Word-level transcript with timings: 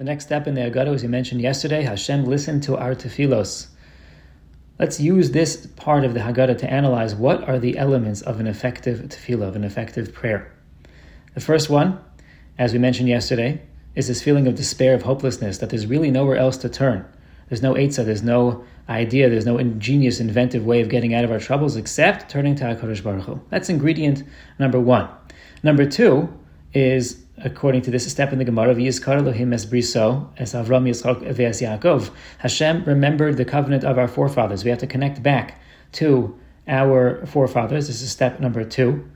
The 0.00 0.04
next 0.04 0.24
step 0.24 0.46
in 0.46 0.54
the 0.54 0.62
Agada, 0.62 0.94
as 0.94 1.02
we 1.02 1.08
mentioned 1.08 1.42
yesterday, 1.42 1.82
Hashem 1.82 2.24
listened 2.24 2.62
to 2.62 2.78
our 2.78 2.94
tefillos. 2.94 3.66
Let's 4.78 4.98
use 4.98 5.32
this 5.32 5.66
part 5.76 6.06
of 6.06 6.14
the 6.14 6.20
Haggadah 6.20 6.56
to 6.56 6.72
analyze 6.72 7.14
what 7.14 7.46
are 7.46 7.58
the 7.58 7.76
elements 7.76 8.22
of 8.22 8.40
an 8.40 8.46
effective 8.46 9.00
tefillah, 9.00 9.48
of 9.48 9.56
an 9.56 9.62
effective 9.62 10.14
prayer. 10.14 10.50
The 11.34 11.42
first 11.42 11.68
one, 11.68 12.00
as 12.56 12.72
we 12.72 12.78
mentioned 12.78 13.10
yesterday, 13.10 13.60
is 13.94 14.08
this 14.08 14.22
feeling 14.22 14.46
of 14.46 14.54
despair, 14.54 14.94
of 14.94 15.02
hopelessness, 15.02 15.58
that 15.58 15.68
there's 15.68 15.86
really 15.86 16.10
nowhere 16.10 16.38
else 16.38 16.56
to 16.56 16.70
turn. 16.70 17.04
There's 17.50 17.60
no 17.60 17.74
Eitzah, 17.74 18.06
there's 18.06 18.22
no 18.22 18.64
idea, 18.88 19.28
there's 19.28 19.44
no 19.44 19.58
ingenious, 19.58 20.18
inventive 20.18 20.64
way 20.64 20.80
of 20.80 20.88
getting 20.88 21.12
out 21.12 21.24
of 21.24 21.30
our 21.30 21.40
troubles 21.40 21.76
except 21.76 22.30
turning 22.30 22.54
to 22.54 22.64
HaKadosh 22.64 23.04
Baruch 23.04 23.24
Hu. 23.24 23.42
That's 23.50 23.68
ingredient 23.68 24.22
number 24.58 24.80
one. 24.80 25.10
Number 25.62 25.84
two 25.84 26.32
is 26.72 27.22
according 27.44 27.82
to 27.82 27.90
this 27.90 28.10
step 28.10 28.32
in 28.32 28.38
the 28.38 28.44
Gemara, 28.44 28.74
V'yizkar 28.74 29.18
Elohim 29.18 29.52
es 29.52 29.66
briso, 29.66 30.28
es 30.36 30.52
Avram 30.52 30.88
Yitzchak 30.88 31.22
ve'es 31.34 31.60
Yaakov. 31.60 32.10
Hashem 32.38 32.84
remembered 32.84 33.36
the 33.36 33.44
covenant 33.44 33.84
of 33.84 33.98
our 33.98 34.08
forefathers. 34.08 34.64
We 34.64 34.70
have 34.70 34.78
to 34.80 34.86
connect 34.86 35.22
back 35.22 35.60
to 35.92 36.38
our 36.68 37.24
forefathers. 37.26 37.86
This 37.86 38.02
is 38.02 38.10
step 38.10 38.40
number 38.40 38.64
two. 38.64 39.08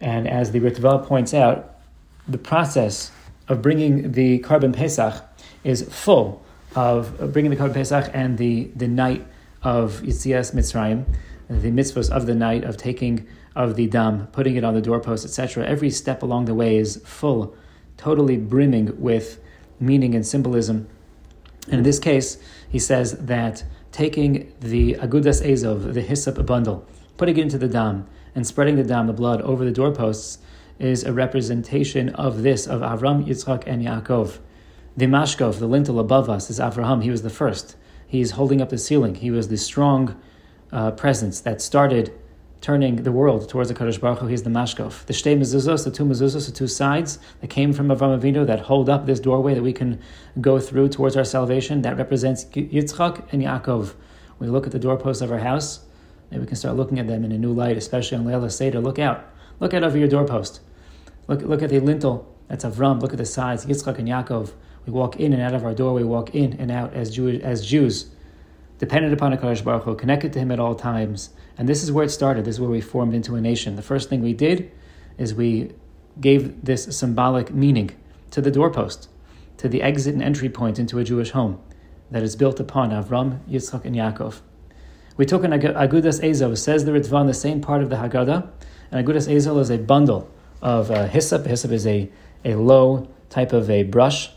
And 0.00 0.28
as 0.28 0.52
the 0.52 0.60
Ritva 0.60 1.06
points 1.06 1.34
out, 1.34 1.76
the 2.28 2.38
process 2.38 3.10
of 3.48 3.62
bringing 3.62 4.12
the 4.12 4.40
Korban 4.40 4.74
Pesach 4.74 5.24
is 5.64 5.82
full 5.82 6.42
of 6.76 7.32
bringing 7.32 7.50
the 7.50 7.56
Korban 7.56 7.74
Pesach 7.74 8.10
and 8.12 8.38
the, 8.38 8.70
the 8.76 8.86
night 8.86 9.26
of 9.62 10.02
Yetzias 10.02 10.54
Mitzrayim, 10.54 11.04
the 11.48 11.70
mitzvahs 11.70 12.10
of 12.10 12.26
the 12.26 12.34
night 12.34 12.64
of 12.64 12.76
taking 12.76 13.26
of 13.58 13.74
the 13.74 13.88
dam, 13.88 14.28
putting 14.28 14.54
it 14.54 14.62
on 14.62 14.74
the 14.74 14.80
doorpost, 14.80 15.24
etc. 15.24 15.66
Every 15.66 15.90
step 15.90 16.22
along 16.22 16.44
the 16.44 16.54
way 16.54 16.76
is 16.76 17.02
full, 17.04 17.56
totally 17.96 18.36
brimming 18.36 18.98
with 19.00 19.40
meaning 19.80 20.14
and 20.14 20.24
symbolism. 20.24 20.88
And 21.66 21.78
in 21.78 21.82
this 21.82 21.98
case, 21.98 22.38
he 22.68 22.78
says 22.78 23.18
that 23.18 23.64
taking 23.90 24.54
the 24.60 24.94
agudas 24.94 25.44
ezov, 25.44 25.92
the 25.92 26.02
hyssop 26.02 26.46
bundle, 26.46 26.86
putting 27.16 27.36
it 27.36 27.42
into 27.42 27.58
the 27.58 27.66
dam, 27.66 28.06
and 28.32 28.46
spreading 28.46 28.76
the 28.76 28.84
dam, 28.84 29.08
the 29.08 29.12
blood, 29.12 29.42
over 29.42 29.64
the 29.64 29.72
doorposts, 29.72 30.38
is 30.78 31.02
a 31.02 31.12
representation 31.12 32.10
of 32.10 32.44
this, 32.44 32.68
of 32.68 32.80
Avram, 32.82 33.26
Yitzchak, 33.26 33.64
and 33.66 33.84
Yaakov. 33.84 34.38
The 34.96 35.06
mashkov, 35.06 35.58
the 35.58 35.66
lintel 35.66 35.98
above 35.98 36.30
us, 36.30 36.48
is 36.48 36.60
Avraham. 36.60 37.02
He 37.02 37.10
was 37.10 37.22
the 37.22 37.30
first. 37.30 37.74
He's 38.06 38.32
holding 38.32 38.62
up 38.62 38.68
the 38.68 38.78
ceiling. 38.78 39.16
He 39.16 39.32
was 39.32 39.48
the 39.48 39.56
strong 39.56 40.16
uh, 40.70 40.92
presence 40.92 41.40
that 41.40 41.60
started 41.60 42.12
turning 42.60 42.96
the 42.96 43.12
world 43.12 43.48
towards 43.48 43.68
the 43.68 43.74
Kadosh 43.74 44.00
Baruch 44.00 44.18
Hu. 44.18 44.26
He's 44.26 44.42
the 44.42 44.50
mashkov. 44.50 45.06
The 45.06 45.12
shtei 45.12 45.38
mezuzos, 45.38 45.84
the 45.84 45.90
two 45.90 46.04
mezuzos, 46.04 46.46
the 46.46 46.52
two 46.52 46.66
sides 46.66 47.18
that 47.40 47.48
came 47.48 47.72
from 47.72 47.88
Avram 47.88 48.18
Avinu 48.20 48.46
that 48.46 48.60
hold 48.60 48.88
up 48.88 49.06
this 49.06 49.20
doorway 49.20 49.54
that 49.54 49.62
we 49.62 49.72
can 49.72 50.00
go 50.40 50.58
through 50.58 50.88
towards 50.88 51.16
our 51.16 51.24
salvation. 51.24 51.82
That 51.82 51.96
represents 51.96 52.44
Yitzchak 52.46 53.32
and 53.32 53.42
Yaakov. 53.42 53.94
We 54.38 54.48
look 54.48 54.66
at 54.66 54.72
the 54.72 54.78
doorposts 54.78 55.22
of 55.22 55.32
our 55.32 55.38
house, 55.38 55.80
and 56.30 56.40
we 56.40 56.46
can 56.46 56.56
start 56.56 56.76
looking 56.76 56.98
at 56.98 57.06
them 57.06 57.24
in 57.24 57.32
a 57.32 57.38
new 57.38 57.52
light, 57.52 57.76
especially 57.76 58.18
on 58.18 58.24
Leila 58.24 58.50
Seder. 58.50 58.80
Look 58.80 58.98
out. 58.98 59.24
Look 59.60 59.74
out 59.74 59.82
over 59.82 59.98
your 59.98 60.08
doorpost. 60.08 60.60
Look, 61.26 61.42
look 61.42 61.62
at 61.62 61.70
the 61.70 61.80
lintel. 61.80 62.34
That's 62.48 62.64
Avram. 62.64 63.00
Look 63.00 63.12
at 63.12 63.18
the 63.18 63.26
sides, 63.26 63.66
Yitzchak 63.66 63.98
and 63.98 64.08
Yaakov. 64.08 64.52
We 64.86 64.92
walk 64.92 65.16
in 65.16 65.32
and 65.32 65.42
out 65.42 65.54
of 65.54 65.64
our 65.64 65.74
door. 65.74 65.92
We 65.92 66.04
walk 66.04 66.34
in 66.34 66.54
and 66.54 66.70
out 66.70 66.94
as, 66.94 67.10
Jew, 67.14 67.28
as 67.42 67.66
Jews, 67.66 68.10
dependent 68.78 69.12
upon 69.12 69.36
Hakadosh 69.36 69.62
Baruch 69.64 69.84
Hu, 69.84 69.94
connected 69.94 70.32
to 70.32 70.38
Him 70.38 70.50
at 70.50 70.60
all 70.60 70.74
times 70.74 71.30
and 71.58 71.68
this 71.68 71.82
is 71.82 71.90
where 71.90 72.04
it 72.04 72.10
started. 72.10 72.44
This 72.44 72.54
is 72.54 72.60
where 72.60 72.70
we 72.70 72.80
formed 72.80 73.14
into 73.14 73.34
a 73.34 73.40
nation. 73.40 73.74
The 73.74 73.82
first 73.82 74.08
thing 74.08 74.22
we 74.22 74.32
did 74.32 74.70
is 75.18 75.34
we 75.34 75.72
gave 76.20 76.64
this 76.64 76.96
symbolic 76.96 77.52
meaning 77.52 77.90
to 78.30 78.40
the 78.40 78.52
doorpost, 78.52 79.08
to 79.56 79.68
the 79.68 79.82
exit 79.82 80.14
and 80.14 80.22
entry 80.22 80.48
point 80.48 80.78
into 80.78 81.00
a 81.00 81.04
Jewish 81.04 81.32
home 81.32 81.60
that 82.12 82.22
is 82.22 82.36
built 82.36 82.60
upon 82.60 82.90
Avram, 82.90 83.40
Yitzchak, 83.48 83.84
and 83.84 83.96
Yaakov. 83.96 84.40
We 85.16 85.26
took 85.26 85.42
an 85.42 85.50
Agudas 85.50 86.22
Ezov, 86.22 86.56
says 86.56 86.84
the 86.84 86.92
Ritva, 86.92 87.26
the 87.26 87.34
same 87.34 87.60
part 87.60 87.82
of 87.82 87.90
the 87.90 87.96
Haggadah. 87.96 88.48
And 88.92 89.04
Agudas 89.04 89.28
Ezov 89.28 89.60
is 89.60 89.70
a 89.70 89.78
bundle 89.78 90.30
of 90.62 90.92
uh, 90.92 91.08
hyssop. 91.08 91.44
Hyssop 91.44 91.72
is 91.72 91.88
a, 91.88 92.08
a 92.44 92.54
low 92.54 93.08
type 93.30 93.52
of 93.52 93.68
a 93.68 93.82
brush, 93.82 94.30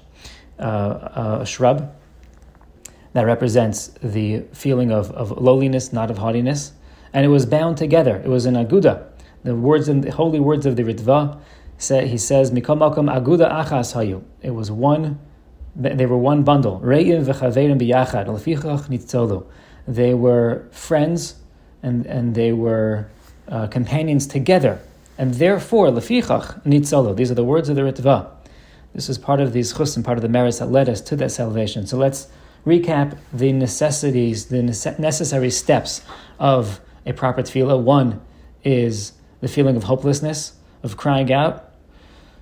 uh, 0.57 1.37
a 1.41 1.45
shrub 1.45 1.95
that 3.13 3.25
represents 3.25 3.89
the 4.01 4.41
feeling 4.53 4.91
of, 4.91 5.11
of 5.11 5.31
lowliness, 5.31 5.91
not 5.91 6.09
of 6.09 6.17
haughtiness 6.17 6.73
and 7.13 7.25
it 7.25 7.29
was 7.29 7.45
bound 7.45 7.77
together. 7.77 8.17
It 8.23 8.27
was 8.27 8.45
an 8.45 8.55
aguda. 8.55 9.05
The 9.43 9.55
words 9.55 9.89
in 9.89 10.01
the 10.01 10.11
holy 10.11 10.39
words 10.39 10.65
of 10.65 10.75
the 10.75 10.83
Ritva 10.83 11.39
say 11.77 12.07
he 12.07 12.17
says 12.17 12.51
Mikom 12.51 12.79
Makom 12.79 13.11
Aguda 13.11 13.51
Achas 13.51 13.93
Hayu. 13.95 14.23
It 14.41 14.51
was 14.51 14.71
one. 14.71 15.19
They 15.75 16.05
were 16.05 16.17
one 16.17 16.43
bundle. 16.43 16.79
Re'im 16.81 17.25
biyachad 17.25 18.27
lefichach. 18.27 19.45
They 19.87 20.13
were 20.13 20.67
friends 20.71 21.35
and 21.81 22.05
and 22.05 22.35
they 22.35 22.53
were 22.53 23.07
uh, 23.47 23.67
companions 23.67 24.27
together, 24.27 24.79
and 25.17 25.33
therefore 25.33 25.87
lefichach 25.87 26.63
nitzolu. 26.63 27.15
These 27.15 27.31
are 27.31 27.35
the 27.35 27.43
words 27.43 27.67
of 27.67 27.75
the 27.75 27.81
Ritva. 27.81 28.29
This 28.93 29.09
is 29.09 29.17
part 29.17 29.39
of 29.39 29.53
the 29.53 29.61
zechus 29.61 29.95
and 29.95 30.05
part 30.05 30.17
of 30.17 30.21
the 30.21 30.29
merits 30.29 30.59
that 30.59 30.67
led 30.67 30.89
us 30.89 31.01
to 31.01 31.15
that 31.15 31.31
salvation. 31.31 31.87
So 31.87 31.97
let's 31.97 32.27
recap 32.65 33.17
the 33.33 33.51
necessities, 33.51 34.47
the 34.47 34.61
necessary 34.61 35.49
steps 35.49 36.01
of 36.39 36.79
a 37.05 37.13
proper 37.13 37.41
tefillah. 37.41 37.81
One 37.81 38.21
is 38.63 39.13
the 39.41 39.47
feeling 39.47 39.75
of 39.75 39.83
hopelessness, 39.83 40.53
of 40.83 40.97
crying 40.97 41.31
out. 41.31 41.71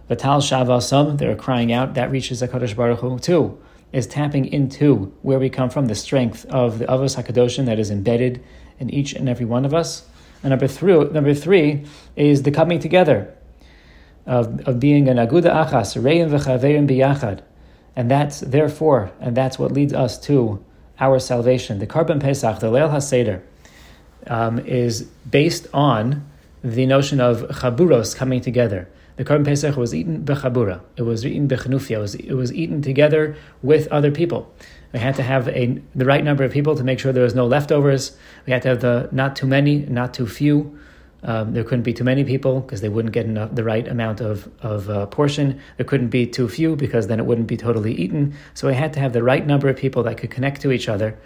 Vatal 0.09 0.41
shavasam, 0.41 1.17
they're 1.17 1.35
crying 1.35 1.71
out, 1.71 1.93
that 1.93 2.11
reaches 2.11 2.41
HaKadosh 2.41 2.75
Baruch 2.75 2.99
Hu. 2.99 3.19
Two 3.19 3.59
is 3.91 4.07
tapping 4.07 4.45
into 4.45 5.13
where 5.21 5.39
we 5.39 5.49
come 5.49 5.69
from, 5.69 5.85
the 5.85 5.95
strength 5.95 6.45
of 6.45 6.79
the 6.79 6.85
Avos 6.85 7.21
HaKadoshim 7.21 7.65
that 7.65 7.79
is 7.79 7.89
embedded 7.89 8.43
in 8.79 8.89
each 8.89 9.13
and 9.13 9.29
every 9.29 9.45
one 9.45 9.65
of 9.65 9.73
us. 9.73 10.05
And 10.43 10.51
number 10.51 10.67
three, 10.67 10.93
number 10.93 11.33
three 11.33 11.85
is 12.15 12.43
the 12.43 12.51
coming 12.51 12.79
together 12.79 13.33
of, 14.25 14.61
of 14.67 14.79
being 14.79 15.07
an 15.09 15.17
aguda 15.17 15.51
achas, 15.65 16.01
reim 16.01 16.29
v'chaverim 16.29 16.87
biyachad. 16.87 17.41
And 17.95 18.09
that's 18.09 18.39
therefore, 18.39 19.11
and 19.19 19.35
that's 19.35 19.59
what 19.59 19.71
leads 19.71 19.93
us 19.93 20.19
to 20.21 20.63
our 20.99 21.19
salvation. 21.19 21.79
The 21.79 21.87
Korban 21.87 22.19
Pesach, 22.19 22.59
the 22.59 22.67
Leil 22.67 22.89
HaSeder, 22.91 23.41
um, 24.27 24.59
is 24.59 25.03
based 25.29 25.67
on 25.73 26.25
the 26.63 26.85
notion 26.85 27.19
of 27.21 27.41
chaburos 27.43 28.15
coming 28.15 28.41
together. 28.41 28.89
The 29.15 29.25
Korban 29.25 29.45
Pesach 29.45 29.75
was 29.75 29.93
eaten 29.93 30.23
bechabura. 30.23 30.81
It 30.95 31.01
was 31.01 31.25
eaten 31.25 31.47
bechanufia. 31.47 31.91
It 31.91 31.99
was, 31.99 32.15
it 32.15 32.33
was 32.33 32.53
eaten 32.53 32.81
together 32.81 33.35
with 33.61 33.87
other 33.89 34.11
people. 34.11 34.53
We 34.93 34.99
had 34.99 35.15
to 35.15 35.23
have 35.23 35.47
a, 35.49 35.81
the 35.93 36.05
right 36.05 36.23
number 36.23 36.43
of 36.43 36.51
people 36.51 36.75
to 36.75 36.83
make 36.83 36.99
sure 36.99 37.11
there 37.11 37.23
was 37.23 37.35
no 37.35 37.45
leftovers. 37.45 38.17
We 38.45 38.53
had 38.53 38.61
to 38.63 38.69
have 38.69 38.81
the 38.81 39.09
not 39.11 39.35
too 39.35 39.45
many, 39.45 39.79
not 39.79 40.13
too 40.13 40.25
few. 40.25 40.79
Um, 41.23 41.53
there 41.53 41.63
couldn't 41.63 41.83
be 41.83 41.93
too 41.93 42.05
many 42.05 42.23
people 42.23 42.61
because 42.61 42.81
they 42.81 42.89
wouldn't 42.89 43.13
get 43.13 43.25
enough, 43.25 43.53
the 43.53 43.63
right 43.63 43.87
amount 43.87 44.21
of, 44.21 44.49
of 44.61 44.89
uh, 44.89 45.05
portion. 45.07 45.59
There 45.77 45.85
couldn't 45.85 46.09
be 46.09 46.25
too 46.25 46.47
few 46.47 46.75
because 46.75 47.07
then 47.07 47.19
it 47.19 47.25
wouldn't 47.25 47.47
be 47.47 47.57
totally 47.57 47.93
eaten. 47.93 48.33
So 48.53 48.67
we 48.67 48.73
had 48.73 48.93
to 48.93 48.99
have 48.99 49.11
the 49.11 49.23
right 49.23 49.45
number 49.45 49.67
of 49.67 49.75
people 49.75 50.03
that 50.03 50.17
could 50.17 50.31
connect 50.31 50.61
to 50.61 50.71
each 50.71 50.87
other 50.87 51.17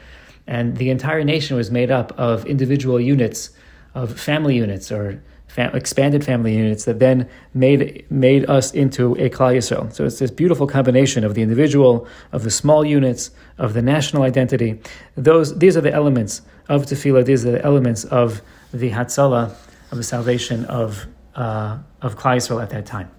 and 0.48 0.78
the 0.78 0.90
entire 0.90 1.24
nation 1.24 1.56
was 1.56 1.72
made 1.72 1.92
up 1.92 2.18
of 2.18 2.46
individual 2.46 3.00
units, 3.00 3.52
of 3.96 4.20
family 4.20 4.56
units 4.56 4.92
or 4.92 5.22
expanded 5.56 6.26
family 6.26 6.56
units 6.56 6.86
that 6.86 6.98
then 6.98 7.30
made 7.54 8.04
made 8.10 8.50
us 8.50 8.74
into 8.74 9.14
a 9.16 9.30
Klal 9.30 9.56
Yisrael. 9.56 9.94
So 9.94 10.04
it's 10.04 10.18
this 10.18 10.32
beautiful 10.32 10.66
combination 10.66 11.24
of 11.24 11.36
the 11.36 11.44
individual, 11.44 12.08
of 12.32 12.44
the 12.44 12.50
small 12.50 12.84
units, 12.84 13.30
of 13.60 13.74
the 13.74 13.82
national 13.82 14.24
identity. 14.24 14.82
Those 15.16 15.58
these 15.60 15.78
are 15.78 15.82
the 15.82 15.94
elements 15.94 16.42
of 16.70 16.86
tefillah. 16.88 17.26
These 17.26 17.46
are 17.46 17.52
the 17.52 17.64
elements 17.64 18.04
of 18.06 18.42
the 18.74 18.90
Hatzalah, 18.90 19.56
of 19.94 19.98
the 19.98 20.04
salvation 20.04 20.66
of 20.66 21.06
uh, 21.36 21.78
of 22.02 22.18
Yisrael 22.18 22.62
at 22.62 22.72
that 22.72 22.86
time. 22.86 23.10